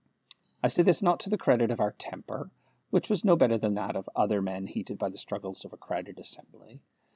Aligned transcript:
I 0.63 0.69
say 0.69 0.81
this 0.81 1.03
not 1.03 1.19
to 1.19 1.29
the 1.29 1.37
credit 1.37 1.69
of 1.69 1.79
our 1.79 1.91
temper, 1.91 2.49
which 2.89 3.07
was 3.07 3.23
no 3.23 3.35
better 3.35 3.59
than 3.59 3.75
that 3.75 3.95
of 3.95 4.09
other 4.15 4.41
men 4.41 4.65
heated 4.65 4.97
by 4.97 5.09
the 5.09 5.17
struggles 5.19 5.63
of 5.63 5.73
a 5.73 5.77
crowded 5.77 6.17
assembly. 6.17 6.81